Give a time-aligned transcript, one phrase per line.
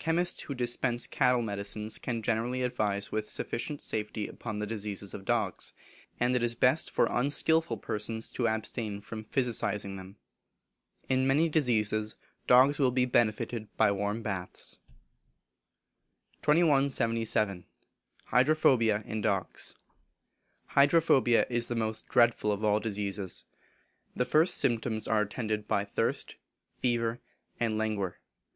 [0.00, 5.24] Chemists who dispense cattle medicines can generally advise with sufficient safety upon the diseases of
[5.24, 5.72] dugs,
[6.18, 10.16] and it is best for unskilful persons to abstain from physicing them.
[11.08, 12.16] In many diseases
[12.48, 14.80] dogs will be benefited by warm baths.
[16.42, 17.64] 2177.
[18.24, 19.76] Hydrophobia in Dogs.
[20.70, 23.44] Hydrophobia is the most dreadful of all diseases.
[24.16, 26.34] The first symptoms are attended by thirst,
[26.74, 27.20] fever,
[27.60, 28.18] and languor.